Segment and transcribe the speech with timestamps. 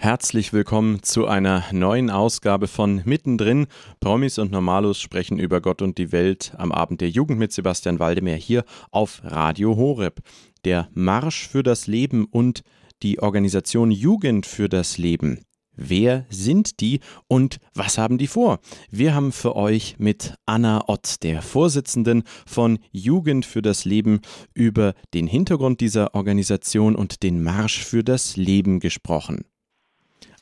[0.00, 3.66] Herzlich willkommen zu einer neuen Ausgabe von Mittendrin.
[3.98, 7.98] Promis und Normalos sprechen über Gott und die Welt am Abend der Jugend mit Sebastian
[7.98, 10.20] Waldemar hier auf Radio Horeb.
[10.64, 12.62] Der Marsch für das Leben und
[13.02, 15.40] die Organisation Jugend für das Leben.
[15.74, 18.60] Wer sind die und was haben die vor?
[18.92, 24.20] Wir haben für euch mit Anna Ott, der Vorsitzenden von Jugend für das Leben,
[24.54, 29.44] über den Hintergrund dieser Organisation und den Marsch für das Leben gesprochen.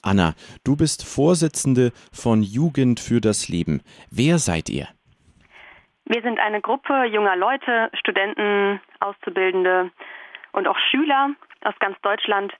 [0.06, 0.34] Anna,
[0.64, 3.82] du bist Vorsitzende von Jugend für das Leben.
[4.08, 4.86] Wer seid ihr?
[6.04, 9.90] Wir sind eine Gruppe junger Leute, Studenten, Auszubildende
[10.52, 11.30] und auch Schüler
[11.64, 12.52] aus ganz Deutschland,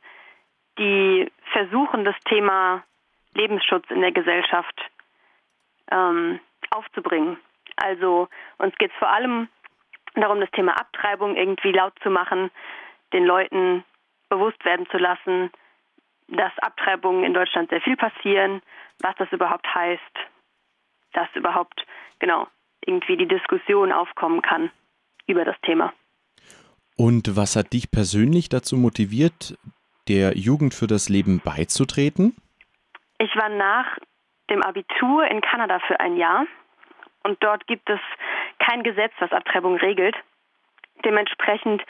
[0.76, 2.82] die versuchen, das Thema
[3.34, 4.74] Lebensschutz in der Gesellschaft
[5.92, 7.38] ähm, aufzubringen.
[7.76, 9.48] Also uns geht es vor allem
[10.16, 12.50] darum, das Thema Abtreibung irgendwie laut zu machen,
[13.12, 13.84] den Leuten
[14.28, 15.52] bewusst werden zu lassen,
[16.28, 18.62] dass Abtreibungen in Deutschland sehr viel passieren,
[19.00, 20.02] was das überhaupt heißt,
[21.12, 21.86] dass überhaupt
[22.18, 22.48] genau
[22.84, 24.70] irgendwie die Diskussion aufkommen kann
[25.26, 25.92] über das Thema.
[26.96, 29.56] Und was hat dich persönlich dazu motiviert,
[30.08, 32.36] der Jugend für das Leben beizutreten?
[33.18, 33.98] Ich war nach
[34.50, 36.46] dem Abitur in Kanada für ein Jahr
[37.24, 38.00] und dort gibt es
[38.58, 40.14] kein Gesetz, was Abtreibung regelt.
[41.04, 41.82] Dementsprechend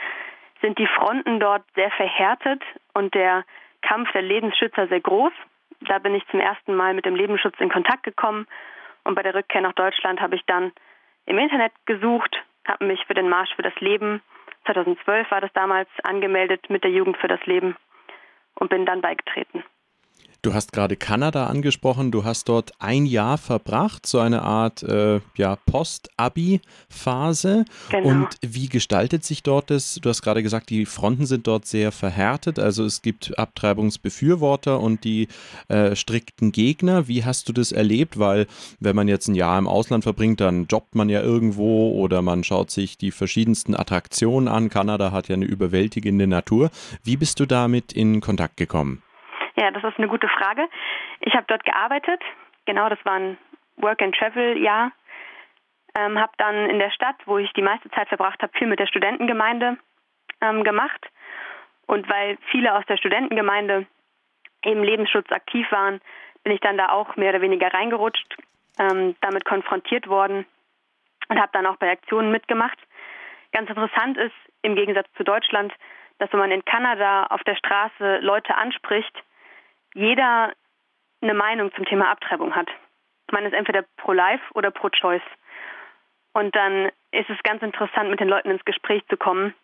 [0.63, 2.63] sind die Fronten dort sehr verhärtet
[2.95, 3.45] und der
[3.83, 5.33] Kampf der Lebensschützer sehr groß.
[5.81, 8.47] Da bin ich zum ersten Mal mit dem Lebensschutz in Kontakt gekommen
[9.05, 10.73] und bei der Rückkehr nach Deutschland habe ich dann
[11.27, 14.23] im Internet gesucht, habe mich für den Marsch für das Leben,
[14.67, 17.77] 2012 war das damals, angemeldet mit der Jugend für das Leben
[18.55, 19.65] und bin dann beigetreten.
[20.47, 22.13] Du hast gerade Kanada angesprochen.
[22.13, 27.65] Du hast dort ein Jahr verbracht, so eine Art äh, ja, Post-Abi-Phase.
[27.91, 28.09] Genau.
[28.09, 29.99] Und wie gestaltet sich dort das?
[30.01, 32.61] Du hast gerade gesagt, die Fronten sind dort sehr verhärtet.
[32.61, 35.27] Also es gibt Abtreibungsbefürworter und die
[35.67, 37.09] äh, strikten Gegner.
[37.09, 38.17] Wie hast du das erlebt?
[38.17, 38.47] Weil
[38.79, 42.45] wenn man jetzt ein Jahr im Ausland verbringt, dann jobbt man ja irgendwo oder man
[42.45, 44.71] schaut sich die verschiedensten Attraktionen an.
[44.71, 46.71] Kanada hat ja eine überwältigende Natur.
[47.03, 49.03] Wie bist du damit in Kontakt gekommen?
[49.57, 50.69] Ja, das ist eine gute Frage.
[51.21, 52.21] Ich habe dort gearbeitet.
[52.67, 53.39] Genau, das war ein
[53.77, 54.93] Work-and-Travel-Jahr.
[55.99, 58.79] Ähm, habe dann in der Stadt, wo ich die meiste Zeit verbracht habe, viel mit
[58.79, 59.79] der Studentengemeinde
[60.43, 61.07] ähm, gemacht.
[61.87, 63.87] Und weil viele aus der Studentengemeinde
[64.63, 66.01] im Lebensschutz aktiv waren,
[66.43, 68.37] bin ich dann da auch mehr oder weniger reingerutscht,
[68.79, 70.45] ähm, damit konfrontiert worden
[71.29, 72.79] und habe dann auch bei Aktionen mitgemacht.
[73.53, 75.73] Ganz interessant ist, im Gegensatz zu Deutschland,
[76.19, 79.23] dass wenn man in Kanada auf der Straße Leute anspricht,
[79.97, 80.53] jeder
[81.23, 82.69] eine Meinung zum Thema Abtreibung hat.
[83.33, 85.23] Man ist entweder pro-life oder pro-choice.
[86.35, 89.55] Und dann ist es ganz interessant, mit den Leuten ins Gespräch zu kommen.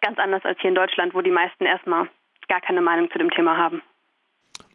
[0.00, 2.08] Ganz anders als hier in Deutschland, wo die meisten erstmal
[2.48, 3.82] gar keine Meinung zu dem Thema haben.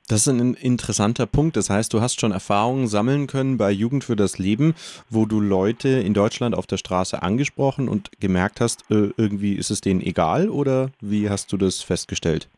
[0.07, 1.57] Das ist ein interessanter Punkt.
[1.57, 4.75] Das heißt, du hast schon Erfahrungen sammeln können bei Jugend für das Leben,
[5.09, 9.71] wo du Leute in Deutschland auf der Straße angesprochen und gemerkt hast, äh, irgendwie ist
[9.71, 12.49] es denen egal oder wie hast du das festgestellt?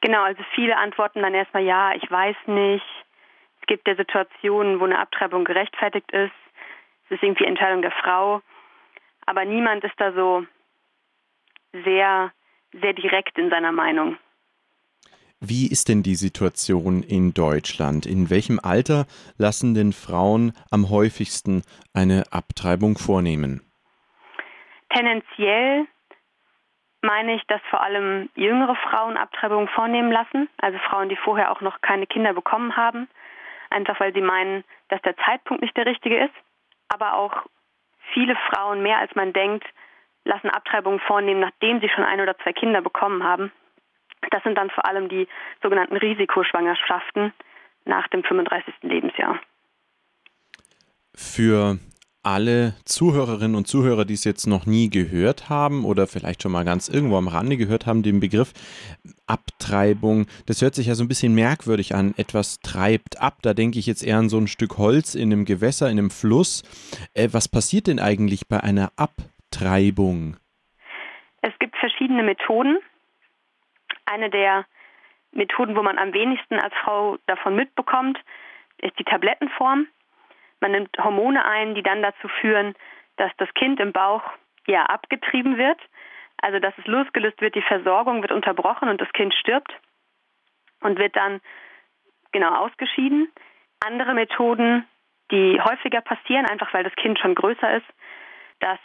[0.00, 2.86] Genau, also viele antworten dann erstmal ja, ich weiß nicht.
[3.60, 6.32] Es gibt ja Situationen, wo eine Abtreibung gerechtfertigt ist.
[7.06, 8.40] Es ist irgendwie Entscheidung der Frau.
[9.26, 10.46] Aber niemand ist da so
[11.72, 12.32] sehr,
[12.72, 14.16] sehr direkt in seiner Meinung.
[15.40, 18.06] Wie ist denn die Situation in Deutschland?
[18.06, 21.62] In welchem Alter lassen denn Frauen am häufigsten
[21.94, 23.62] eine Abtreibung vornehmen?
[24.90, 25.86] Tendenziell
[27.02, 31.60] meine ich, dass vor allem jüngere Frauen Abtreibungen vornehmen lassen, also Frauen, die vorher auch
[31.60, 33.08] noch keine Kinder bekommen haben,
[33.70, 36.34] einfach weil sie meinen, dass der Zeitpunkt nicht der richtige ist.
[36.88, 37.44] Aber auch
[38.12, 39.66] viele Frauen, mehr als man denkt,
[40.24, 43.52] lassen Abtreibungen vornehmen, nachdem sie schon ein oder zwei Kinder bekommen haben.
[44.30, 45.28] Das sind dann vor allem die
[45.62, 47.32] sogenannten Risikoschwangerschaften
[47.84, 48.74] nach dem 35.
[48.82, 49.38] Lebensjahr.
[51.14, 51.78] Für
[52.28, 56.64] alle Zuhörerinnen und Zuhörer, die es jetzt noch nie gehört haben oder vielleicht schon mal
[56.64, 58.52] ganz irgendwo am Rande gehört haben, den Begriff
[59.26, 62.12] Abtreibung, das hört sich ja so ein bisschen merkwürdig an.
[62.18, 63.38] Etwas treibt ab.
[63.40, 66.10] Da denke ich jetzt eher an so ein Stück Holz in einem Gewässer, in einem
[66.10, 66.62] Fluss.
[67.14, 70.36] Äh, was passiert denn eigentlich bei einer Abtreibung?
[71.40, 72.76] Es gibt verschiedene Methoden.
[74.04, 74.66] Eine der
[75.32, 78.18] Methoden, wo man am wenigsten als Frau davon mitbekommt,
[78.82, 79.86] ist die Tablettenform.
[80.60, 82.74] Man nimmt Hormone ein, die dann dazu führen,
[83.16, 84.22] dass das Kind im Bauch
[84.66, 85.78] ja abgetrieben wird.
[86.40, 89.72] Also dass es losgelöst wird, die Versorgung wird unterbrochen und das Kind stirbt
[90.80, 91.40] und wird dann
[92.32, 93.32] genau ausgeschieden.
[93.84, 94.86] Andere Methoden,
[95.30, 97.86] die häufiger passieren, einfach weil das Kind schon größer ist,
[98.60, 98.78] dass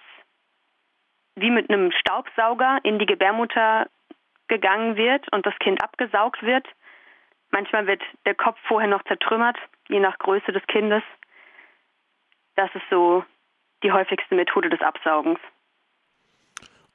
[1.36, 3.88] wie mit einem Staubsauger in die Gebärmutter
[4.48, 6.68] gegangen wird und das Kind abgesaugt wird.
[7.52, 9.58] Manchmal wird der Kopf vorher noch zertrümmert,
[9.90, 11.04] je nach Größe des Kindes.
[12.56, 13.24] Das ist so
[13.84, 15.40] die häufigste Methode des Absaugens.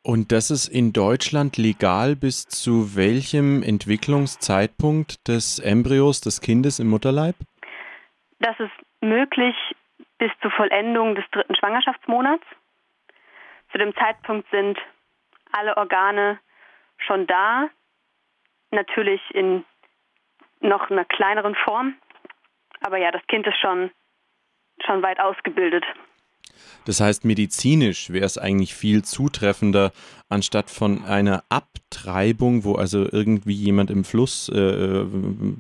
[0.03, 6.89] Und das ist in Deutschland legal bis zu welchem Entwicklungszeitpunkt des Embryos des Kindes im
[6.89, 7.35] Mutterleib?
[8.39, 9.57] Das ist möglich
[10.19, 12.45] bis zur Vollendung des dritten Schwangerschaftsmonats.
[13.73, 14.79] Zu dem Zeitpunkt sind
[15.53, 16.39] alle Organe
[16.99, 17.69] schon da,
[18.71, 19.65] natürlich in
[20.61, 21.95] noch einer kleineren Form.
[22.81, 23.91] Aber ja, das Kind ist schon,
[24.85, 25.85] schon weit ausgebildet.
[26.85, 29.93] Das heißt, medizinisch wäre es eigentlich viel zutreffender,
[30.29, 35.07] anstatt von einer Abtreibung, wo also irgendwie jemand im Fluss äh, äh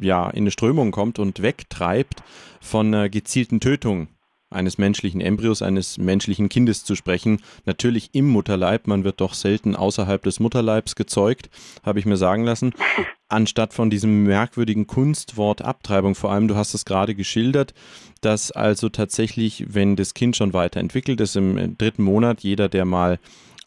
[0.00, 2.22] ja, in eine Strömung kommt und wegtreibt,
[2.60, 4.08] von einer gezielten Tötung
[4.50, 7.42] eines menschlichen Embryos, eines menschlichen Kindes zu sprechen.
[7.66, 11.50] Natürlich im Mutterleib, man wird doch selten außerhalb des Mutterleibs gezeugt,
[11.84, 12.72] habe ich mir sagen lassen.
[13.28, 17.74] Anstatt von diesem merkwürdigen Kunstwort Abtreibung, vor allem, du hast es gerade geschildert,
[18.22, 23.18] dass also tatsächlich, wenn das Kind schon weiterentwickelt ist, im dritten Monat, jeder, der mal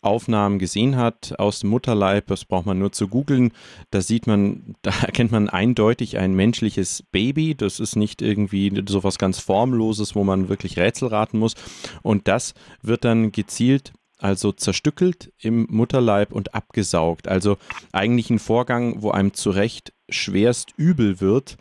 [0.01, 3.51] Aufnahmen gesehen hat aus dem Mutterleib, das braucht man nur zu googeln,
[3.91, 7.55] da sieht man, da erkennt man eindeutig ein menschliches Baby.
[7.55, 11.53] Das ist nicht irgendwie so was ganz Formloses, wo man wirklich Rätsel raten muss.
[12.01, 17.27] Und das wird dann gezielt also zerstückelt im Mutterleib und abgesaugt.
[17.27, 17.57] Also
[17.91, 21.57] eigentlich ein Vorgang, wo einem zu Recht schwerst übel wird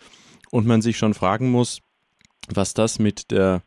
[0.51, 1.81] und man sich schon fragen muss,
[2.49, 3.63] was das mit der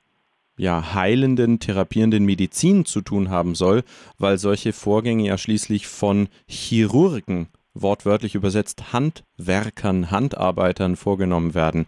[0.56, 3.84] ja, heilenden, therapierenden Medizin zu tun haben soll,
[4.20, 11.88] weil solche Vorgänge ja schließlich von Chirurgen, wortwörtlich übersetzt Handwerkern, Handarbeitern vorgenommen werden.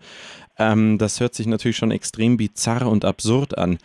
[0.57, 3.77] Ähm, das hört sich natürlich schon extrem bizarr und absurd an.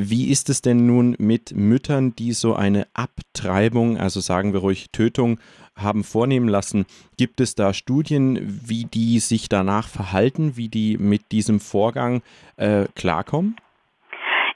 [0.00, 4.92] Wie ist es denn nun mit Müttern, die so eine Abtreibung, also sagen wir ruhig
[4.92, 5.40] Tötung,
[5.76, 6.86] haben vornehmen lassen?
[7.16, 12.22] Gibt es da Studien, wie die sich danach verhalten, wie die mit diesem Vorgang
[12.56, 13.56] äh, klarkommen?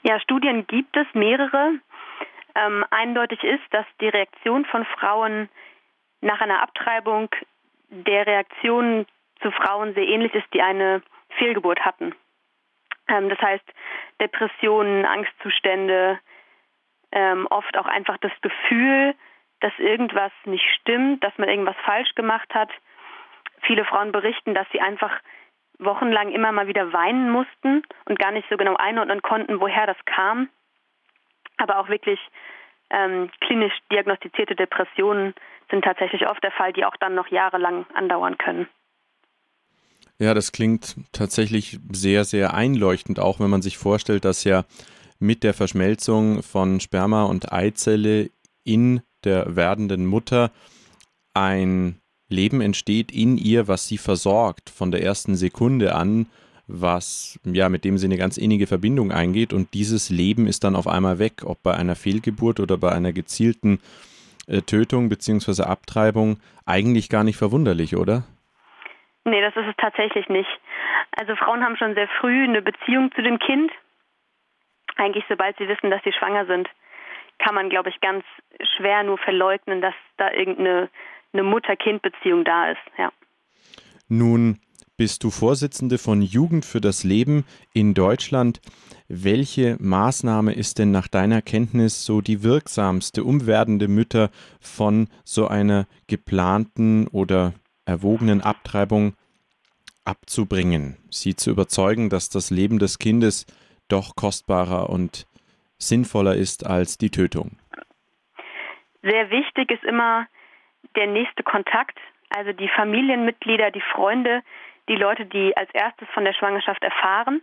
[0.03, 1.73] Ja, Studien gibt es mehrere.
[2.55, 5.49] Ähm, eindeutig ist, dass die Reaktion von Frauen
[6.21, 7.27] nach einer Abtreibung
[7.89, 9.05] der Reaktion
[9.41, 11.01] zu Frauen sehr ähnlich ist, die eine
[11.37, 12.15] Fehlgeburt hatten.
[13.07, 13.65] Ähm, das heißt,
[14.19, 16.19] Depressionen, Angstzustände,
[17.11, 19.15] ähm, oft auch einfach das Gefühl,
[19.59, 22.69] dass irgendwas nicht stimmt, dass man irgendwas falsch gemacht hat.
[23.61, 25.11] Viele Frauen berichten, dass sie einfach
[25.79, 29.97] wochenlang immer mal wieder weinen mussten und gar nicht so genau einordnen konnten, woher das
[30.05, 30.49] kam.
[31.57, 32.19] Aber auch wirklich
[32.89, 35.33] ähm, klinisch diagnostizierte Depressionen
[35.69, 38.67] sind tatsächlich oft der Fall, die auch dann noch jahrelang andauern können.
[40.19, 44.65] Ja, das klingt tatsächlich sehr, sehr einleuchtend, auch wenn man sich vorstellt, dass ja
[45.19, 48.29] mit der Verschmelzung von Sperma und Eizelle
[48.63, 50.51] in der werdenden Mutter
[51.33, 51.99] ein
[52.29, 56.27] Leben entsteht in ihr, was sie versorgt von der ersten Sekunde an,
[56.67, 60.75] was ja mit dem sie eine ganz innige Verbindung eingeht und dieses Leben ist dann
[60.75, 63.79] auf einmal weg, ob bei einer Fehlgeburt oder bei einer gezielten
[64.47, 65.63] äh, Tötung bzw.
[65.63, 68.23] Abtreibung, eigentlich gar nicht verwunderlich, oder?
[69.25, 70.49] Nee, das ist es tatsächlich nicht.
[71.11, 73.71] Also Frauen haben schon sehr früh eine Beziehung zu dem Kind.
[74.95, 76.69] Eigentlich sobald sie wissen, dass sie schwanger sind,
[77.39, 78.23] kann man, glaube ich, ganz
[78.75, 80.89] schwer nur verleugnen, dass da irgendeine
[81.33, 83.11] eine Mutter-Kind-Beziehung da ist, ja.
[84.07, 84.59] Nun
[84.97, 88.61] bist du Vorsitzende von Jugend für das Leben in Deutschland.
[89.07, 94.29] Welche Maßnahme ist denn nach deiner Kenntnis so die wirksamste, um werdende Mütter
[94.61, 97.53] von so einer geplanten oder
[97.85, 99.15] erwogenen Abtreibung
[100.05, 103.45] abzubringen, sie zu überzeugen, dass das Leben des Kindes
[103.89, 105.25] doch kostbarer und
[105.77, 107.57] sinnvoller ist als die Tötung?
[109.01, 110.27] Sehr wichtig ist immer,
[110.95, 111.97] der nächste Kontakt,
[112.29, 114.41] also die Familienmitglieder, die Freunde,
[114.89, 117.41] die Leute, die als erstes von der Schwangerschaft erfahren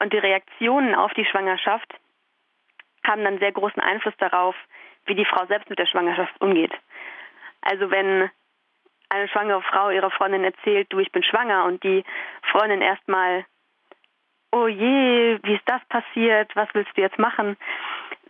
[0.00, 1.92] und die Reaktionen auf die Schwangerschaft
[3.04, 4.54] haben dann sehr großen Einfluss darauf,
[5.06, 6.72] wie die Frau selbst mit der Schwangerschaft umgeht.
[7.62, 8.30] Also wenn
[9.12, 12.02] eine schwangere Frau ihrer Freundin erzählt, du, ich bin schwanger und die
[12.50, 13.44] Freundin erstmal,
[14.50, 17.56] oh je, wie ist das passiert, was willst du jetzt machen,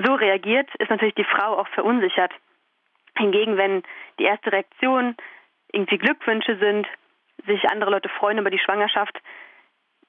[0.05, 2.33] so reagiert, ist natürlich die Frau auch verunsichert.
[3.17, 3.83] Hingegen, wenn
[4.19, 5.17] die erste Reaktion
[5.71, 6.87] irgendwie Glückwünsche sind,
[7.47, 9.17] sich andere Leute freuen über die Schwangerschaft,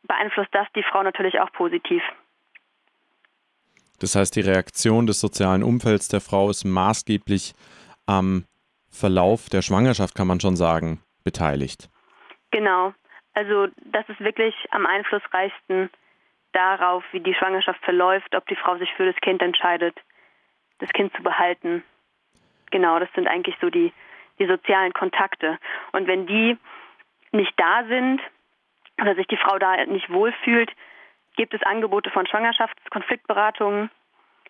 [0.03, 2.01] beeinflusst das die Frau natürlich auch positiv.
[3.99, 7.53] Das heißt, die Reaktion des sozialen Umfelds der Frau ist maßgeblich
[8.05, 8.45] am
[8.93, 11.89] Verlauf der Schwangerschaft, kann man schon sagen, beteiligt.
[12.51, 12.93] Genau.
[13.33, 15.89] Also das ist wirklich am einflussreichsten
[16.51, 19.95] darauf, wie die Schwangerschaft verläuft, ob die Frau sich für das Kind entscheidet,
[20.79, 21.83] das Kind zu behalten
[22.73, 23.93] Genau, das sind eigentlich so die,
[24.39, 25.59] die sozialen Kontakte.
[25.91, 26.57] Und wenn die
[27.31, 28.19] nicht da sind,
[28.99, 30.71] oder sich die Frau da nicht wohlfühlt,
[31.35, 33.91] gibt es Angebote von Schwangerschaftskonfliktberatungen.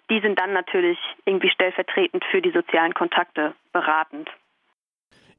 [0.09, 4.29] Die sind dann natürlich irgendwie stellvertretend für die sozialen Kontakte beratend.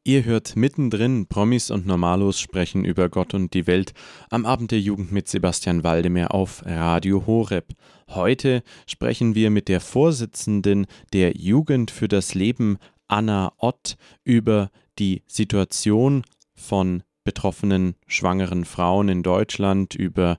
[0.07, 3.95] Ihr hört mittendrin Promis und Normalos sprechen über Gott und die Welt
[4.29, 7.69] am Abend der Jugend mit Sebastian Waldemar auf Radio Horeb.
[8.11, 12.77] Heute sprechen wir mit der Vorsitzenden der Jugend für das Leben,
[13.09, 16.23] Anna Ott, über die Situation
[16.55, 20.37] von betroffenen schwangeren Frauen in Deutschland, über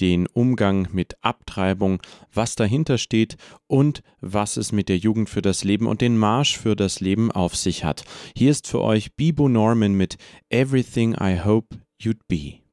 [0.00, 3.36] den Umgang mit Abtreibung, was dahinter steht
[3.66, 7.30] und was es mit der Jugend für das Leben und den Marsch für das Leben
[7.30, 8.04] auf sich hat.
[8.36, 10.16] Hier ist für euch Bibo Norman mit
[10.48, 12.63] Everything I Hope You'd Be.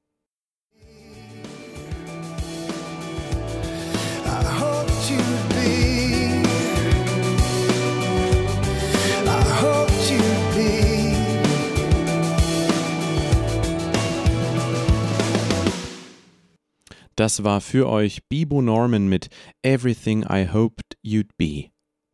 [17.22, 19.30] Das war für euch Bibo Norman mit
[19.62, 21.66] Everything I Hoped You'd Be.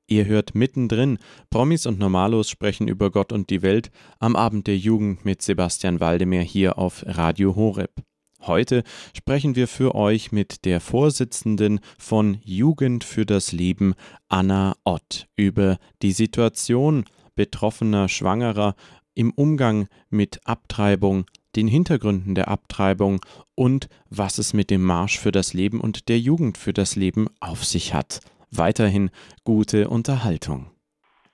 [0.10, 1.18] Ihr hört mittendrin,
[1.50, 6.02] Promis und Normalos sprechen über Gott und die Welt am Abend der Jugend mit Sebastian
[6.02, 8.02] Waldemar hier auf Radio Horeb.
[8.42, 8.84] Heute
[9.16, 13.94] sprechen wir für euch mit der Vorsitzenden von Jugend für das Leben,
[14.28, 18.76] Anna Ott, über die Situation betroffener Schwangerer
[19.16, 21.24] im Umgang mit Abtreibung,
[21.58, 23.20] den Hintergründen der Abtreibung
[23.56, 27.28] und was es mit dem Marsch für das Leben und der Jugend für das Leben
[27.42, 28.22] auf sich hat.
[28.52, 29.10] Weiterhin
[29.44, 30.72] gute Unterhaltung.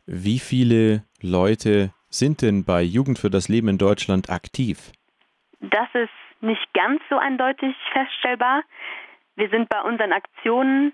[0.05, 4.91] Wie viele Leute sind denn bei Jugend für das Leben in Deutschland aktiv?
[5.59, 6.09] Das ist
[6.41, 8.63] nicht ganz so eindeutig feststellbar.
[9.35, 10.93] Wir sind bei unseren Aktionen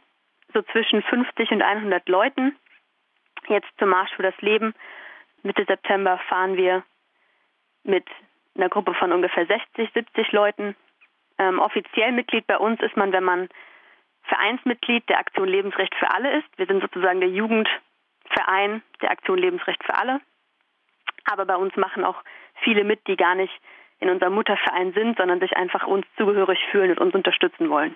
[0.53, 2.55] so zwischen 50 und 100 Leuten.
[3.47, 4.73] Jetzt zum Marsch für das Leben.
[5.43, 6.83] Mitte September fahren wir
[7.83, 8.05] mit
[8.59, 10.75] einer Gruppe von ungefähr 60, 70 Leuten.
[11.37, 13.49] Ähm, offiziell Mitglied bei uns ist man, wenn man
[14.23, 16.47] Vereinsmitglied der Aktion Lebensrecht für alle ist.
[16.57, 20.21] Wir sind sozusagen der Jugendverein der Aktion Lebensrecht für alle.
[21.25, 22.21] Aber bei uns machen auch
[22.63, 23.53] viele mit, die gar nicht
[23.99, 27.95] in unserem Mutterverein sind, sondern sich einfach uns zugehörig fühlen und uns unterstützen wollen.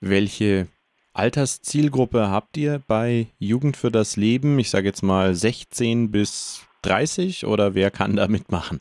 [0.00, 0.68] Welche
[1.12, 4.58] Alterszielgruppe habt ihr bei Jugend für das Leben?
[4.58, 8.80] Ich sage jetzt mal 16 bis 30 oder wer kann da mitmachen?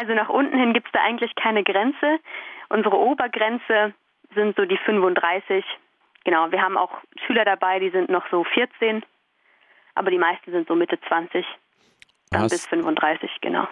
[0.00, 2.20] Also nach unten hin gibt es da eigentlich keine Grenze.
[2.70, 3.92] Unsere Obergrenze
[4.34, 5.62] sind so die 35.
[6.24, 6.90] Genau, wir haben auch
[7.26, 9.04] Schüler dabei, die sind noch so 14,
[9.94, 11.44] aber die meisten sind so Mitte 20,
[12.30, 13.68] dann hast, bis 35, genau.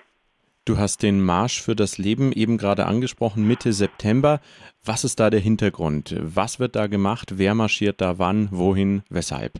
[0.66, 4.40] Du hast den Marsch für das Leben eben gerade angesprochen, Mitte September.
[4.84, 6.14] Was ist da der Hintergrund?
[6.20, 7.38] Was wird da gemacht?
[7.38, 9.52] Wer marschiert da wann, wohin, weshalb?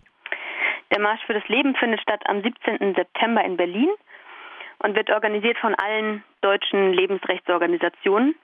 [0.90, 2.94] Der Marsch für das Leben findet statt am 17.
[2.94, 3.88] September in Berlin
[4.82, 8.35] und wird organisiert von allen deutschen Lebensrechtsorganisationen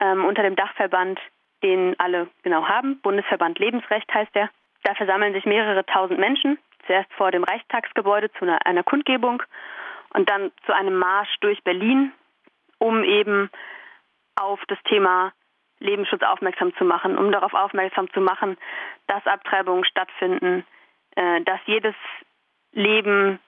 [0.00, 1.20] ähm, unter dem Dachverband,
[1.62, 3.00] den alle genau haben.
[3.00, 4.50] Bundesverband Lebensrecht heißt der.
[4.82, 9.42] Da versammeln sich mehrere tausend Menschen, zuerst vor dem Reichstagsgebäude zu einer, einer Kundgebung
[10.14, 12.12] und dann zu einem Marsch durch Berlin,
[12.78, 13.50] um eben
[14.36, 15.32] auf das Thema
[15.80, 18.56] Lebensschutz aufmerksam zu machen, um darauf aufmerksam zu machen,
[19.06, 20.64] dass Abtreibungen stattfinden,
[21.16, 21.94] äh, dass jedes
[22.72, 23.38] Leben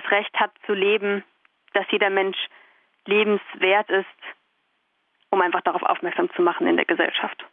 [0.00, 1.24] das Recht hat zu leben,
[1.74, 2.36] dass jeder Mensch
[3.06, 4.06] lebenswert ist,
[5.30, 7.44] um einfach darauf aufmerksam zu machen in der Gesellschaft.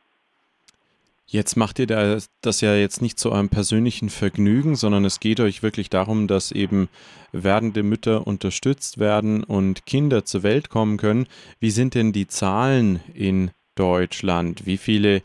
[1.28, 5.64] Jetzt macht ihr das ja jetzt nicht zu eurem persönlichen Vergnügen, sondern es geht euch
[5.64, 6.88] wirklich darum, dass eben
[7.32, 11.28] werdende Mütter unterstützt werden und Kinder zur Welt kommen können.
[11.60, 14.68] Wie sind denn die Zahlen in Deutschland?
[14.68, 15.24] Wie viele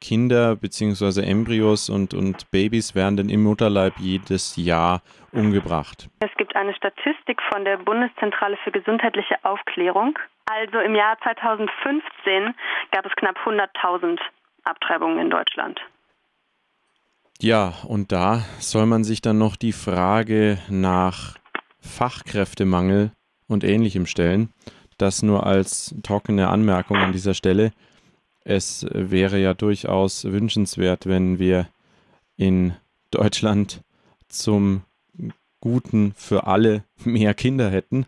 [0.00, 1.22] Kinder bzw.
[1.22, 6.08] Embryos und, und Babys werden denn im Mutterleib jedes Jahr umgebracht?
[6.20, 10.18] Es gibt eine Statistik von der Bundeszentrale für gesundheitliche Aufklärung.
[10.46, 12.54] Also im Jahr 2015
[12.90, 14.18] gab es knapp 100.000
[14.64, 15.80] Abtreibungen in Deutschland.
[17.40, 21.36] Ja, und da soll man sich dann noch die Frage nach
[21.80, 23.12] Fachkräftemangel
[23.48, 24.52] und ähnlichem stellen.
[24.98, 27.72] Das nur als trockene Anmerkung an dieser Stelle
[28.50, 31.68] es wäre ja durchaus wünschenswert, wenn wir
[32.36, 32.74] in
[33.12, 33.82] Deutschland
[34.28, 34.82] zum
[35.60, 38.06] Guten für alle mehr Kinder hätten.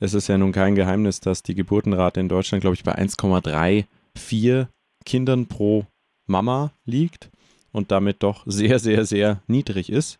[0.00, 4.66] Es ist ja nun kein Geheimnis, dass die Geburtenrate in Deutschland, glaube ich, bei 1,34
[5.04, 5.86] Kindern pro
[6.26, 7.30] Mama liegt
[7.70, 10.18] und damit doch sehr, sehr, sehr niedrig ist.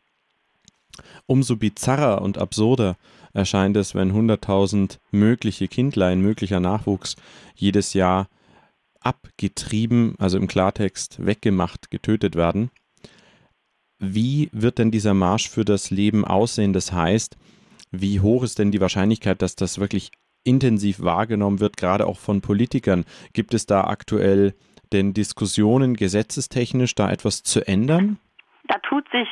[1.26, 2.96] Umso bizarrer und absurder
[3.32, 7.16] erscheint es, wenn 100.000 mögliche Kindlein, möglicher Nachwuchs
[7.56, 8.28] jedes Jahr
[9.04, 12.70] abgetrieben, also im Klartext weggemacht, getötet werden.
[13.98, 16.72] Wie wird denn dieser Marsch für das Leben aussehen?
[16.72, 17.36] Das heißt,
[17.90, 20.10] wie hoch ist denn die Wahrscheinlichkeit, dass das wirklich
[20.44, 23.04] intensiv wahrgenommen wird, gerade auch von Politikern.
[23.32, 24.54] Gibt es da aktuell
[24.92, 28.18] denn Diskussionen gesetzestechnisch, da etwas zu ändern?
[28.68, 29.28] Da tut sich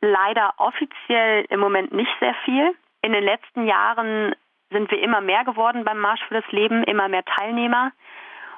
[0.00, 2.74] leider offiziell im Moment nicht sehr viel.
[3.02, 4.34] In den letzten Jahren
[4.70, 7.92] sind wir immer mehr geworden beim Marsch für das Leben, immer mehr Teilnehmer.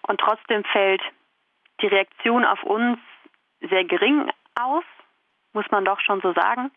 [0.02, 1.02] Und trotzdem fällt
[1.80, 2.98] die Reaktion auf uns
[3.60, 4.84] sehr gering aus,
[5.52, 6.70] muss man doch schon so sagen.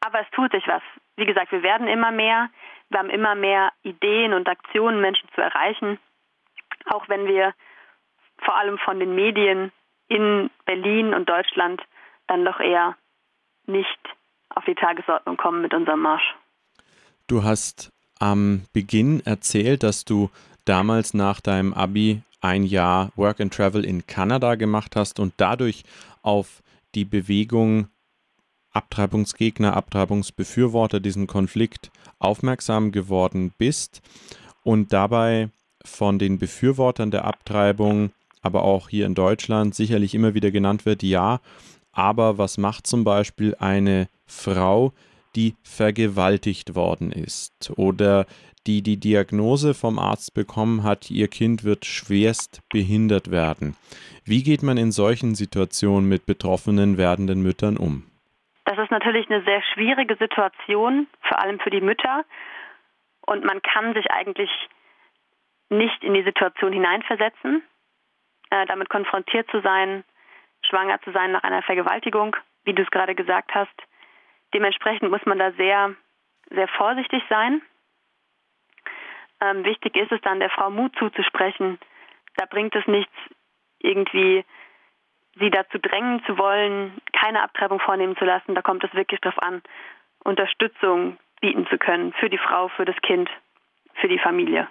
[0.00, 0.82] Aber es tut sich was.
[1.16, 2.50] Wie gesagt, wir werden immer mehr.
[2.88, 5.98] Wir haben immer mehr Ideen und Aktionen, Menschen zu erreichen.
[6.86, 7.54] Auch wenn wir
[8.38, 9.72] vor allem von den Medien
[10.08, 11.80] in Berlin und Deutschland
[12.26, 12.96] dann doch eher
[13.66, 13.98] nicht
[14.50, 16.34] auf die Tagesordnung kommen mit unserem Marsch.
[17.26, 20.30] Du hast am Beginn erzählt, dass du
[20.64, 25.84] damals nach deinem Abi ein Jahr Work and Travel in Kanada gemacht hast und dadurch
[26.22, 26.62] auf
[26.94, 27.88] die Bewegung
[28.72, 34.02] Abtreibungsgegner, Abtreibungsbefürworter diesen Konflikt aufmerksam geworden bist
[34.62, 35.50] und dabei
[35.84, 41.02] von den Befürwortern der Abtreibung, aber auch hier in Deutschland sicherlich immer wieder genannt wird,
[41.02, 41.40] ja,
[41.92, 44.92] aber was macht zum Beispiel eine Frau,
[45.36, 48.26] die vergewaltigt worden ist oder
[48.66, 53.76] die die Diagnose vom Arzt bekommen hat, ihr Kind wird schwerst behindert werden.
[54.24, 58.04] Wie geht man in solchen Situationen mit betroffenen werdenden Müttern um?
[58.64, 62.24] Das ist natürlich eine sehr schwierige Situation, vor allem für die Mütter.
[63.26, 64.50] Und man kann sich eigentlich
[65.68, 67.62] nicht in die Situation hineinversetzen,
[68.50, 70.04] äh, damit konfrontiert zu sein,
[70.64, 73.74] schwanger zu sein nach einer Vergewaltigung, wie du es gerade gesagt hast.
[74.54, 75.94] Dementsprechend muss man da sehr,
[76.50, 77.62] sehr vorsichtig sein.
[79.40, 81.78] Ähm, wichtig ist es dann, der Frau Mut zuzusprechen.
[82.36, 83.14] Da bringt es nichts,
[83.80, 84.44] irgendwie
[85.38, 88.54] sie dazu drängen zu wollen, keine Abtreibung vornehmen zu lassen.
[88.54, 89.62] Da kommt es wirklich darauf an,
[90.24, 93.28] Unterstützung bieten zu können für die Frau, für das Kind,
[93.94, 94.68] für die Familie.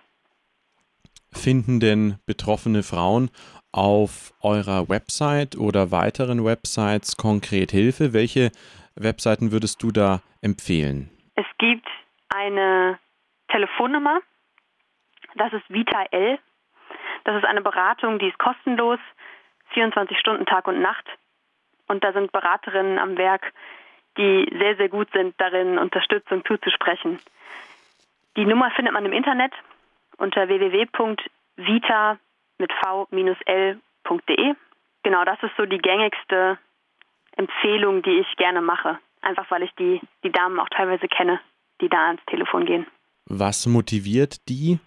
[1.33, 3.29] Finden denn betroffene Frauen
[3.71, 8.13] auf eurer Website oder weiteren Websites konkret Hilfe?
[8.13, 8.51] Welche
[8.95, 11.09] Webseiten würdest du da empfehlen?
[11.35, 11.87] Es gibt
[12.29, 12.99] eine
[13.49, 14.19] Telefonnummer,
[15.35, 16.39] das ist Vita L.
[17.23, 18.99] Das ist eine Beratung, die ist kostenlos,
[19.73, 21.05] 24 Stunden Tag und Nacht.
[21.87, 23.53] Und da sind Beraterinnen am Werk,
[24.17, 27.19] die sehr, sehr gut sind darin, Unterstützung zuzusprechen.
[28.35, 29.53] Die Nummer findet man im Internet
[30.17, 32.17] unter www.vita
[32.57, 34.55] mit v-l.de.
[35.03, 36.57] Genau, das ist so die gängigste
[37.37, 38.99] Empfehlung, die ich gerne mache.
[39.21, 41.39] Einfach weil ich die, die Damen auch teilweise kenne,
[41.79, 42.87] die da ans Telefon gehen.
[43.25, 44.79] Was motiviert die,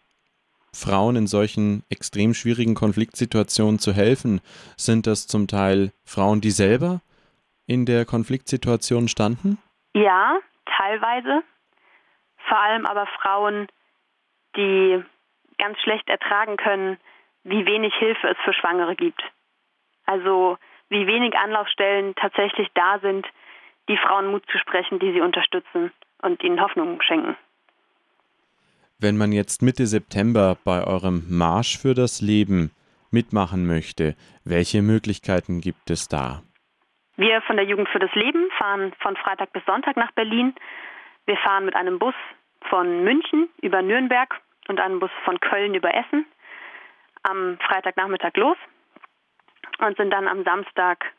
[0.74, 4.40] Frauen in solchen extrem schwierigen Konfliktsituationen zu helfen?
[4.76, 7.00] Sind das zum Teil Frauen, die selber
[7.66, 9.58] in der Konfliktsituation standen?
[9.94, 11.42] Ja, teilweise.
[12.48, 13.68] Vor allem aber Frauen,
[14.56, 15.02] die
[15.58, 16.98] ganz schlecht ertragen können,
[17.44, 19.22] wie wenig Hilfe es für Schwangere gibt.
[20.06, 23.26] Also wie wenig Anlaufstellen tatsächlich da sind,
[23.88, 25.92] die Frauen Mut zu sprechen, die sie unterstützen
[26.22, 27.36] und ihnen Hoffnung schenken.
[28.98, 32.70] Wenn man jetzt Mitte September bei eurem Marsch für das Leben
[33.10, 36.42] mitmachen möchte, welche Möglichkeiten gibt es da?
[37.16, 40.54] Wir von der Jugend für das Leben fahren von Freitag bis Sonntag nach Berlin.
[41.26, 42.14] Wir fahren mit einem Bus
[42.68, 46.26] von München über Nürnberg und einem Bus von Köln über Essen
[47.22, 48.56] am Freitagnachmittag los
[49.80, 51.12] und sind dann am Samstag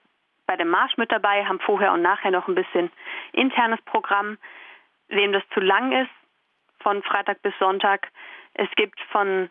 [0.47, 2.91] bei dem Marsch mit dabei, haben vorher und nachher noch ein bisschen
[3.31, 4.37] internes Programm.
[5.07, 6.11] Wem das zu lang ist,
[6.79, 8.09] von Freitag bis Sonntag.
[8.53, 9.49] Es gibt von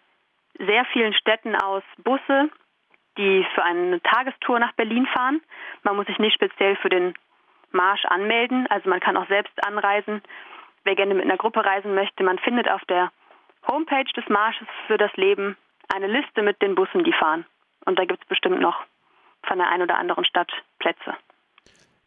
[0.58, 2.48] sehr vielen Städten aus Busse,
[3.18, 5.40] die für eine Tagestour nach Berlin fahren.
[5.82, 7.14] Man muss sich nicht speziell für den
[7.72, 10.22] Marsch anmelden, also man kann auch selbst anreisen.
[10.84, 13.10] Wer gerne mit einer Gruppe reisen möchte, man findet auf der
[13.66, 15.56] Homepage des Marsches für das Leben
[15.92, 17.44] eine Liste mit den Bussen, die fahren.
[17.84, 18.84] Und da gibt es bestimmt noch
[19.46, 21.14] von der einen oder anderen Stadt Plätze.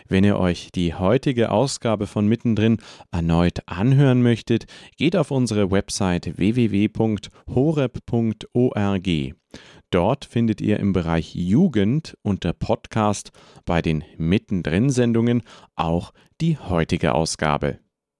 [0.07, 2.77] Wenn ihr euch die heutige Ausgabe von Mittendrin
[3.11, 4.63] erneut anhören möchtet,
[4.97, 9.09] geht auf unsere Website www.horeb.org.
[9.93, 13.31] Dort findet ihr im Bereich Jugend unter Podcast
[13.63, 15.43] bei den Mittendrin-Sendungen
[15.75, 17.77] auch die heutige Ausgabe.